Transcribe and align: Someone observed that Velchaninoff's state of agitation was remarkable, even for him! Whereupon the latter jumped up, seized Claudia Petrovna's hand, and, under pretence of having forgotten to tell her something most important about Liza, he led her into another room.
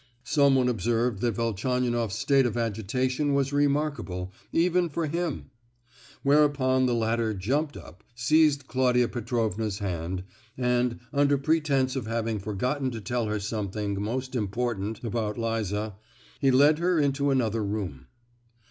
Someone 0.23 0.67
observed 0.67 1.21
that 1.21 1.35
Velchaninoff's 1.35 2.15
state 2.17 2.47
of 2.47 2.57
agitation 2.57 3.35
was 3.35 3.53
remarkable, 3.53 4.33
even 4.51 4.89
for 4.89 5.05
him! 5.05 5.51
Whereupon 6.23 6.87
the 6.87 6.95
latter 6.95 7.35
jumped 7.35 7.77
up, 7.77 8.03
seized 8.15 8.65
Claudia 8.65 9.07
Petrovna's 9.09 9.77
hand, 9.77 10.23
and, 10.57 10.99
under 11.13 11.37
pretence 11.37 11.95
of 11.95 12.07
having 12.07 12.39
forgotten 12.39 12.89
to 12.89 12.99
tell 12.99 13.27
her 13.27 13.39
something 13.39 14.01
most 14.01 14.33
important 14.33 15.03
about 15.03 15.37
Liza, 15.37 15.93
he 16.39 16.49
led 16.49 16.79
her 16.79 16.97
into 16.99 17.29
another 17.29 17.63
room. 17.63 18.07